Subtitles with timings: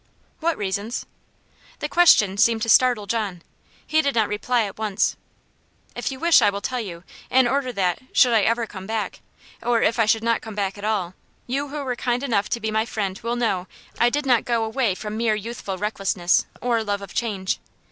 [0.39, 1.05] "What reasons?"
[1.77, 3.43] The question seemed to startle John
[3.85, 5.15] he did not reply at once.
[5.95, 9.21] "If you wish I will tell you; in order that, should I ever come back
[9.61, 11.13] or if I should not come back at all,
[11.45, 13.67] you who were kind enough to be my friend will know
[13.99, 17.59] I did not go away from mere youthful recklessness, or love of change."